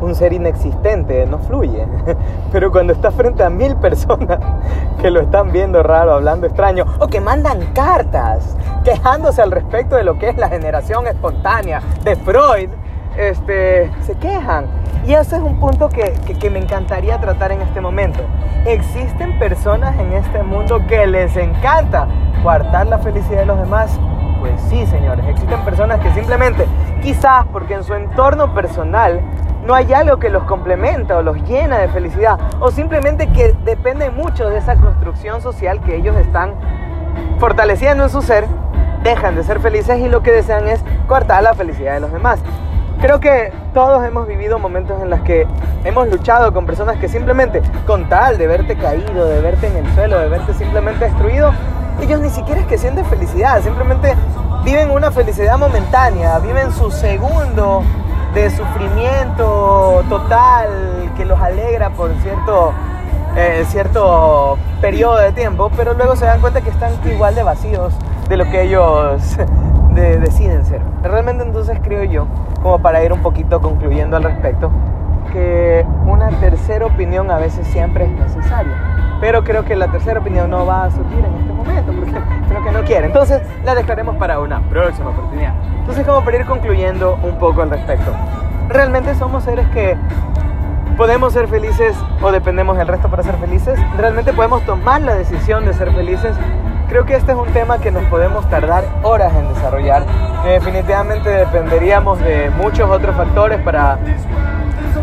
un 0.00 0.14
ser 0.14 0.32
inexistente, 0.32 1.26
no 1.26 1.38
fluye. 1.38 1.86
Pero 2.50 2.72
cuando 2.72 2.94
está 2.94 3.10
frente 3.10 3.44
a 3.44 3.50
mil 3.50 3.76
personas 3.76 4.38
que 5.02 5.10
lo 5.10 5.20
están 5.20 5.52
viendo 5.52 5.82
raro, 5.82 6.14
hablando 6.14 6.46
extraño, 6.46 6.86
o 6.98 7.08
que 7.08 7.20
mandan 7.20 7.60
cartas 7.74 8.56
quejándose 8.84 9.42
al 9.42 9.50
respecto 9.50 9.96
de 9.96 10.04
lo 10.04 10.18
que 10.18 10.30
es 10.30 10.38
la 10.38 10.48
generación 10.48 11.06
espontánea 11.06 11.82
de 12.04 12.16
Freud, 12.16 12.70
este, 13.18 13.90
se 14.00 14.14
quejan. 14.14 14.64
Y 15.06 15.12
ese 15.12 15.36
es 15.36 15.42
un 15.42 15.60
punto 15.60 15.90
que, 15.90 16.14
que, 16.26 16.32
que 16.32 16.48
me 16.48 16.58
encantaría 16.58 17.20
tratar 17.20 17.52
en 17.52 17.60
este 17.60 17.82
momento. 17.82 18.20
Existen 18.64 19.38
personas 19.38 19.94
en 20.00 20.14
este 20.14 20.42
mundo 20.42 20.80
que 20.86 21.06
les 21.06 21.36
encanta 21.36 22.08
coartar 22.42 22.86
la 22.86 22.98
felicidad 22.98 23.40
de 23.40 23.46
los 23.46 23.58
demás 23.58 24.00
pues 24.42 24.60
sí, 24.62 24.84
señores, 24.86 25.24
existen 25.28 25.64
personas 25.64 26.00
que 26.00 26.12
simplemente, 26.14 26.66
quizás 27.02 27.46
porque 27.52 27.74
en 27.74 27.84
su 27.84 27.94
entorno 27.94 28.54
personal 28.54 29.20
no 29.66 29.74
hay 29.74 29.92
algo 29.92 30.18
que 30.18 30.28
los 30.28 30.44
complementa 30.44 31.16
o 31.18 31.22
los 31.22 31.36
llena 31.44 31.78
de 31.78 31.88
felicidad, 31.88 32.38
o 32.60 32.70
simplemente 32.70 33.28
que 33.28 33.54
depende 33.64 34.10
mucho 34.10 34.48
de 34.48 34.58
esa 34.58 34.76
construcción 34.76 35.40
social 35.40 35.80
que 35.80 35.96
ellos 35.96 36.16
están 36.16 36.54
fortaleciendo 37.38 38.04
en 38.04 38.10
su 38.10 38.22
ser, 38.22 38.46
dejan 39.02 39.36
de 39.36 39.44
ser 39.44 39.60
felices 39.60 39.98
y 39.98 40.08
lo 40.08 40.22
que 40.22 40.32
desean 40.32 40.66
es 40.68 40.82
cortar 41.06 41.42
la 41.42 41.54
felicidad 41.54 41.94
de 41.94 42.00
los 42.00 42.12
demás. 42.12 42.40
Creo 43.00 43.18
que 43.20 43.52
todos 43.74 44.04
hemos 44.04 44.28
vivido 44.28 44.58
momentos 44.58 45.00
en 45.02 45.10
los 45.10 45.20
que 45.20 45.46
hemos 45.84 46.08
luchado 46.08 46.52
con 46.52 46.66
personas 46.66 46.98
que 46.98 47.08
simplemente, 47.08 47.62
con 47.86 48.08
tal 48.08 48.38
de 48.38 48.46
verte 48.46 48.76
caído, 48.76 49.26
de 49.26 49.40
verte 49.40 49.66
en 49.66 49.84
el 49.84 49.94
suelo, 49.94 50.18
de 50.18 50.28
verte 50.28 50.54
simplemente 50.54 51.06
destruido, 51.06 51.52
ellos 52.00 52.20
ni 52.20 52.30
siquiera 52.30 52.60
es 52.60 52.66
que 52.66 52.78
sienten 52.78 53.04
felicidad, 53.06 53.60
simplemente 53.60 54.14
viven 54.64 54.90
una 54.90 55.10
felicidad 55.10 55.58
momentánea, 55.58 56.38
viven 56.38 56.72
su 56.72 56.90
segundo 56.90 57.82
de 58.34 58.50
sufrimiento 58.50 60.02
total 60.08 61.12
que 61.16 61.24
los 61.24 61.40
alegra 61.40 61.90
por 61.90 62.10
cierto, 62.22 62.72
eh, 63.36 63.64
cierto 63.68 64.56
periodo 64.80 65.18
de 65.18 65.32
tiempo, 65.32 65.70
pero 65.76 65.94
luego 65.94 66.16
se 66.16 66.26
dan 66.26 66.40
cuenta 66.40 66.60
que 66.60 66.70
están 66.70 66.92
igual 67.10 67.34
de 67.34 67.42
vacíos 67.42 67.92
de 68.28 68.36
lo 68.36 68.44
que 68.44 68.62
ellos 68.62 69.36
de, 69.94 70.18
deciden 70.18 70.64
ser. 70.64 70.80
Realmente 71.02 71.44
entonces 71.44 71.78
creo 71.82 72.04
yo, 72.04 72.26
como 72.62 72.78
para 72.78 73.02
ir 73.04 73.12
un 73.12 73.20
poquito 73.20 73.60
concluyendo 73.60 74.16
al 74.16 74.22
respecto, 74.22 74.70
que 75.32 75.84
una 76.06 76.30
tercera 76.40 76.86
opinión 76.86 77.30
a 77.30 77.38
veces 77.38 77.66
siempre 77.66 78.04
es 78.04 78.10
necesaria. 78.10 79.18
Pero 79.20 79.44
creo 79.44 79.64
que 79.64 79.76
la 79.76 79.88
tercera 79.88 80.20
opinión 80.20 80.50
no 80.50 80.66
va 80.66 80.84
a 80.84 80.90
surgir 80.90 81.24
en 81.24 81.34
este 81.34 81.52
momento, 81.52 81.92
porque 81.92 82.18
no 82.72 82.82
quiere. 82.82 83.06
Entonces 83.06 83.42
la 83.64 83.74
dejaremos 83.74 84.16
para 84.16 84.40
una 84.40 84.60
próxima 84.62 85.10
oportunidad. 85.10 85.54
Entonces 85.80 86.06
como 86.06 86.24
para 86.24 86.38
ir 86.38 86.46
concluyendo 86.46 87.18
un 87.22 87.38
poco 87.38 87.62
al 87.62 87.70
respecto. 87.70 88.12
Realmente 88.68 89.14
somos 89.14 89.44
seres 89.44 89.66
que 89.68 89.96
podemos 90.96 91.32
ser 91.32 91.48
felices 91.48 91.96
o 92.20 92.32
dependemos 92.32 92.76
del 92.76 92.88
resto 92.88 93.08
para 93.08 93.22
ser 93.22 93.36
felices. 93.36 93.78
Realmente 93.96 94.32
podemos 94.32 94.62
tomar 94.62 95.00
la 95.02 95.14
decisión 95.14 95.64
de 95.64 95.74
ser 95.74 95.92
felices 95.92 96.36
Creo 96.92 97.06
que 97.06 97.16
este 97.16 97.32
es 97.32 97.38
un 97.38 97.48
tema 97.54 97.78
que 97.78 97.90
nos 97.90 98.04
podemos 98.04 98.46
tardar 98.50 98.84
horas 99.02 99.32
en 99.34 99.48
desarrollar, 99.54 100.04
definitivamente 100.44 101.30
dependeríamos 101.30 102.20
de 102.20 102.50
muchos 102.50 102.90
otros 102.90 103.16
factores 103.16 103.58
para, 103.62 103.96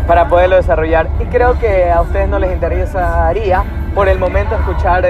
para 0.06 0.28
poderlo 0.28 0.54
desarrollar. 0.54 1.08
Y 1.18 1.24
creo 1.24 1.58
que 1.58 1.90
a 1.90 2.00
ustedes 2.02 2.28
no 2.28 2.38
les 2.38 2.52
interesaría 2.52 3.64
por 3.92 4.08
el 4.08 4.20
momento 4.20 4.54
escuchar 4.54 5.04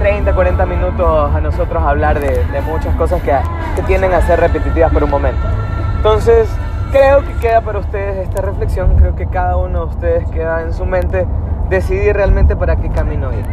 30, 0.00 0.32
40 0.34 0.66
minutos 0.66 1.34
a 1.34 1.40
nosotros 1.40 1.82
hablar 1.82 2.18
de, 2.18 2.42
muchas 2.62 2.94
cosas 2.96 3.22
que, 3.22 3.32
que 3.76 3.82
tienden 3.82 4.12
a 4.12 4.22
ser 4.22 4.40
repetitivas 4.40 4.92
por 4.92 5.04
un 5.04 5.10
momento. 5.10 5.46
Entonces, 5.96 6.48
creo 6.90 7.20
que 7.22 7.32
queda 7.34 7.60
para 7.60 7.78
ustedes 7.78 8.16
esta 8.16 8.40
reflexión, 8.42 8.96
creo 8.96 9.14
que 9.14 9.26
cada 9.26 9.56
uno 9.56 9.80
de 9.80 9.94
ustedes 9.94 10.28
queda 10.30 10.62
en 10.62 10.72
su 10.72 10.86
mente 10.86 11.26
decidir 11.68 12.16
realmente 12.16 12.56
para 12.56 12.76
qué 12.76 12.88
camino 12.88 13.30
ir 13.32 13.44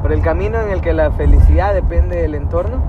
por 0.00 0.12
el 0.12 0.22
camino 0.22 0.60
en 0.60 0.70
el 0.70 0.80
que 0.80 0.92
la 0.92 1.10
felicidad 1.10 1.74
depende 1.74 2.22
del 2.22 2.34
entorno 2.34 2.80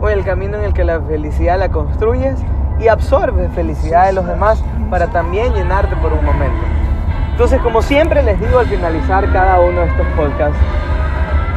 o 0.00 0.08
el 0.08 0.24
camino 0.24 0.56
en 0.56 0.64
el 0.64 0.72
que 0.72 0.84
la 0.84 1.00
felicidad 1.00 1.58
la 1.58 1.70
construyes 1.70 2.38
y 2.78 2.88
absorbes 2.88 3.52
felicidad 3.52 4.06
de 4.06 4.12
los 4.12 4.26
demás 4.26 4.62
para 4.90 5.08
también 5.08 5.52
llenarte 5.54 5.96
por 5.96 6.12
un 6.12 6.24
momento. 6.24 6.64
Entonces, 7.32 7.60
como 7.62 7.82
siempre 7.82 8.22
les 8.22 8.38
digo 8.38 8.60
al 8.60 8.66
finalizar 8.66 9.30
cada 9.32 9.58
uno 9.60 9.80
de 9.80 9.88
estos 9.88 10.06
podcasts, 10.16 10.56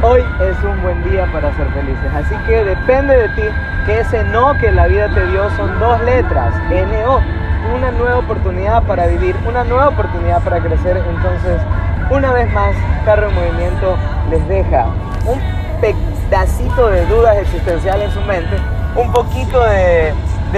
hoy 0.02 0.24
es 0.40 0.64
un 0.64 0.80
buen 0.82 1.02
día 1.10 1.26
para 1.32 1.54
ser 1.56 1.66
felices. 1.72 2.10
Así 2.14 2.34
que 2.46 2.64
depende 2.64 3.16
de 3.16 3.28
ti 3.30 3.42
que 3.86 4.00
ese 4.00 4.24
no 4.24 4.56
que 4.58 4.70
la 4.70 4.86
vida 4.86 5.08
te 5.14 5.26
dio 5.26 5.48
son 5.56 5.78
dos 5.78 6.00
letras, 6.02 6.54
N-O, 6.70 7.20
una 7.74 7.90
nueva 7.92 8.18
oportunidad 8.18 8.82
para 8.84 9.06
vivir, 9.06 9.34
una 9.46 9.64
nueva 9.64 9.88
oportunidad 9.88 10.42
para 10.42 10.60
crecer. 10.60 10.96
Entonces, 10.96 11.60
una 12.10 12.32
vez 12.32 12.50
más, 12.52 12.74
Carro 13.04 13.28
en 13.28 13.34
Movimiento 13.34 13.96
les 14.30 14.46
deja 14.48 14.86
un 15.26 15.40
pedacito 15.80 16.88
de 16.88 17.06
dudas 17.06 17.36
existenciales 17.38 18.06
en 18.06 18.10
su 18.12 18.20
mente, 18.22 18.56
un 18.96 19.12
poquito 19.12 19.62
de, 19.64 20.12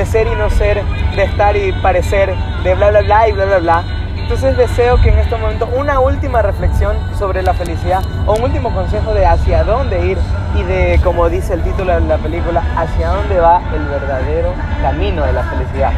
ser 0.06 0.26
y 0.26 0.35
no 0.37 0.50
ser, 0.50 0.82
de 1.16 1.25
estar 1.25 1.56
y 1.56 1.73
parecer, 1.82 2.35
de 2.62 2.75
bla 2.75 2.90
bla 2.90 3.02
bla 3.02 3.28
y 3.28 3.32
bla 3.32 3.44
bla 3.47 3.59
bla. 3.59 3.85
Entonces 4.31 4.57
deseo 4.57 4.97
que 5.03 5.09
en 5.09 5.19
este 5.19 5.37
momento 5.37 5.69
una 5.77 5.99
última 5.99 6.41
reflexión 6.41 6.97
sobre 7.19 7.43
la 7.43 7.53
felicidad 7.53 8.01
o 8.27 8.35
un 8.35 8.45
último 8.45 8.73
consejo 8.73 9.13
de 9.13 9.27
hacia 9.27 9.65
dónde 9.65 10.07
ir 10.07 10.19
y 10.57 10.63
de, 10.63 11.01
como 11.03 11.29
dice 11.29 11.55
el 11.55 11.63
título 11.63 11.93
de 11.95 12.01
la 12.03 12.17
película, 12.17 12.63
hacia 12.77 13.09
dónde 13.09 13.41
va 13.41 13.61
el 13.75 13.85
verdadero 13.87 14.53
camino 14.83 15.27
de 15.27 15.33
la 15.33 15.43
felicidad. 15.43 15.91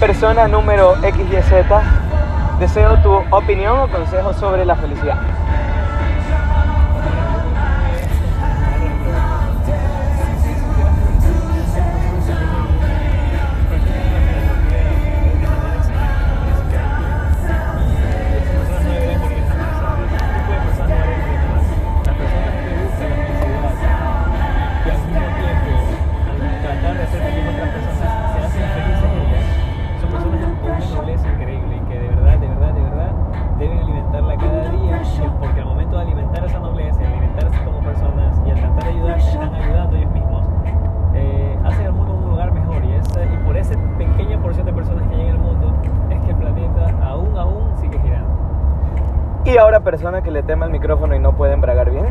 Persona 0.00 0.48
número 0.48 0.96
XYZ 0.96 1.54
Deseo 2.58 2.96
tu 2.96 3.12
opinión 3.30 3.78
o 3.78 3.88
consejo 3.88 4.34
sobre 4.34 4.64
la 4.64 4.74
felicidad. 4.74 5.18
Y 49.48 49.56
ahora 49.56 49.80
persona 49.80 50.20
que 50.20 50.30
le 50.30 50.42
tema 50.42 50.66
el 50.66 50.72
micrófono 50.72 51.16
y 51.16 51.18
no 51.18 51.34
puede 51.34 51.54
embragar 51.54 51.90
bien. 51.90 52.04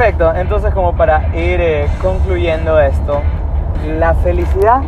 Perfecto, 0.00 0.34
entonces 0.34 0.72
como 0.72 0.94
para 0.94 1.28
ir 1.36 1.60
eh, 1.60 1.86
concluyendo 2.00 2.80
esto, 2.80 3.20
la 3.98 4.14
felicidad 4.14 4.80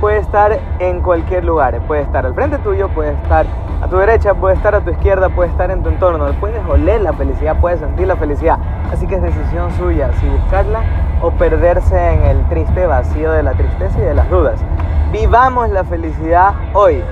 puede 0.00 0.16
estar 0.16 0.58
en 0.78 1.02
cualquier 1.02 1.44
lugar, 1.44 1.78
puede 1.80 2.00
estar 2.00 2.24
al 2.24 2.32
frente 2.32 2.56
tuyo, 2.56 2.88
puede 2.88 3.12
estar 3.12 3.44
a 3.82 3.88
tu 3.88 3.98
derecha, 3.98 4.32
puede 4.32 4.54
estar 4.54 4.74
a 4.74 4.80
tu 4.80 4.88
izquierda, 4.88 5.28
puede 5.28 5.50
estar 5.50 5.70
en 5.70 5.82
tu 5.82 5.90
entorno, 5.90 6.32
puedes 6.40 6.64
oler 6.66 7.02
la 7.02 7.12
felicidad, 7.12 7.60
puedes 7.60 7.78
sentir 7.80 8.06
la 8.06 8.16
felicidad, 8.16 8.58
así 8.90 9.06
que 9.06 9.16
es 9.16 9.22
decisión 9.22 9.70
suya 9.72 10.10
si 10.18 10.26
buscarla 10.30 10.80
o 11.20 11.30
perderse 11.32 12.14
en 12.14 12.22
el 12.22 12.42
triste 12.48 12.86
vacío 12.86 13.32
de 13.32 13.42
la 13.42 13.52
tristeza 13.52 13.98
y 13.98 14.02
de 14.02 14.14
las 14.14 14.30
dudas. 14.30 14.64
Vivamos 15.12 15.68
la 15.68 15.84
felicidad 15.84 16.54
hoy, 16.72 17.02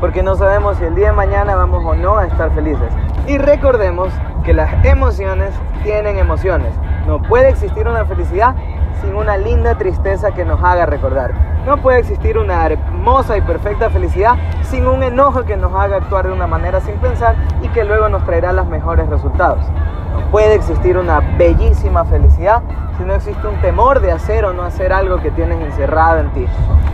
porque 0.00 0.24
no 0.24 0.34
sabemos 0.34 0.76
si 0.78 0.82
el 0.82 0.96
día 0.96 1.10
de 1.10 1.12
mañana 1.12 1.54
vamos 1.54 1.84
o 1.84 1.94
no 1.94 2.18
a 2.18 2.26
estar 2.26 2.50
felices. 2.50 2.92
Y 3.28 3.38
recordemos 3.38 4.12
que 4.44 4.52
las 4.52 4.84
emociones 4.84 5.52
tienen 5.84 6.18
emociones. 6.18 6.72
No 7.06 7.22
puede 7.22 7.50
existir 7.50 7.86
una 7.86 8.04
felicidad 8.04 8.56
sin 9.00 9.14
una 9.14 9.36
linda 9.36 9.76
tristeza 9.76 10.32
que 10.32 10.44
nos 10.44 10.62
haga 10.62 10.86
recordar. 10.86 11.32
No 11.64 11.76
puede 11.76 12.00
existir 12.00 12.36
una 12.36 12.66
hermosa 12.66 13.36
y 13.36 13.42
perfecta 13.42 13.90
felicidad 13.90 14.34
sin 14.62 14.86
un 14.88 15.04
enojo 15.04 15.44
que 15.44 15.56
nos 15.56 15.72
haga 15.72 15.96
actuar 15.96 16.26
de 16.26 16.32
una 16.32 16.48
manera 16.48 16.80
sin 16.80 16.96
pensar 16.96 17.36
y 17.62 17.68
que 17.68 17.84
luego 17.84 18.08
nos 18.08 18.24
traerá 18.24 18.52
los 18.52 18.66
mejores 18.66 19.08
resultados. 19.08 19.64
No 20.12 20.30
puede 20.32 20.54
existir 20.54 20.98
una 20.98 21.20
bellísima 21.38 22.04
felicidad 22.04 22.62
si 22.96 23.04
no 23.04 23.14
existe 23.14 23.46
un 23.46 23.60
temor 23.60 24.00
de 24.00 24.10
hacer 24.10 24.44
o 24.44 24.52
no 24.52 24.62
hacer 24.62 24.92
algo 24.92 25.18
que 25.18 25.30
tienes 25.30 25.60
encerrado 25.60 26.18
en 26.18 26.30
ti. 26.30 26.46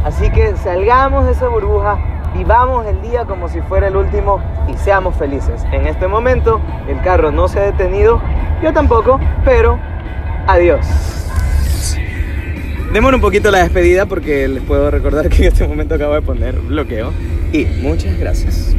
Así 0.05 0.31
que 0.31 0.57
salgamos 0.57 1.25
de 1.25 1.33
esa 1.33 1.49
burbuja, 1.49 1.97
vivamos 2.35 2.85
el 2.87 3.01
día 3.01 3.25
como 3.25 3.49
si 3.49 3.63
fuera 3.63 3.87
el 3.87 3.97
último 3.97 4.41
y 4.69 4.75
seamos 4.75 5.15
felices. 5.15 5.65
En 5.73 5.87
este 5.87 6.07
momento 6.07 6.61
el 6.89 7.01
carro 7.01 7.31
no 7.31 7.49
se 7.49 7.61
ha 7.61 7.63
detenido, 7.63 8.21
yo 8.63 8.73
tampoco, 8.73 9.19
pero 9.45 9.79
adiós. 10.47 10.87
Demora 12.93 13.17
un 13.17 13.23
poquito 13.23 13.51
la 13.51 13.61
despedida 13.61 14.05
porque 14.05 14.47
les 14.49 14.63
puedo 14.63 14.91
recordar 14.91 15.29
que 15.31 15.47
en 15.47 15.53
este 15.53 15.67
momento 15.67 15.95
acabo 15.95 16.15
de 16.15 16.23
poner 16.23 16.55
bloqueo. 16.57 17.13
Y 17.53 17.65
muchas 17.65 18.19
gracias. 18.19 18.77